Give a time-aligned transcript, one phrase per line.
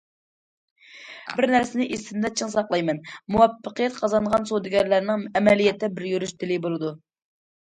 [1.33, 3.01] بىر نەرسىنى ئېسىمدە چىڭ ساقلايمەن،
[3.35, 6.97] مۇۋەپپەقىيەت قازانغان سودىگەرلەرنىڭ ئەمەلىيەتتە بىر يۈرۈش تىلى بولىدۇ.